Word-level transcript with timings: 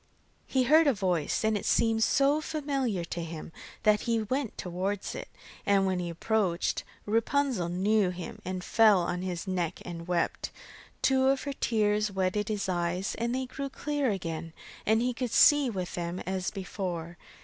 He 0.47 0.63
heard 0.63 0.87
a 0.87 0.95
voice, 0.95 1.43
and 1.43 1.55
it 1.55 1.63
seemed 1.63 2.03
so 2.03 2.41
familiar 2.41 3.03
to 3.05 3.23
him 3.23 3.51
that 3.83 3.99
he 4.09 4.23
went 4.23 4.57
towards 4.57 5.13
it, 5.13 5.27
and 5.63 5.85
when 5.85 5.99
he 5.99 6.09
approached, 6.09 6.83
Rapunzel 7.05 7.69
knew 7.69 8.09
him 8.09 8.41
and 8.43 8.63
fell 8.63 9.01
on 9.01 9.21
his 9.21 9.45
neck 9.47 9.79
and 9.85 10.07
wept. 10.07 10.49
Two 11.03 11.27
of 11.27 11.43
her 11.43 11.53
tears 11.53 12.11
wetted 12.11 12.47
his 12.49 12.67
eyes 12.67 13.13
and 13.19 13.35
they 13.35 13.45
grew 13.45 13.69
clear 13.69 14.09
again, 14.09 14.53
and 14.87 15.03
he 15.03 15.13
could 15.13 15.29
see 15.31 15.69
with 15.69 15.93
them 15.93 16.19
as 16.21 16.49
before. 16.49 17.15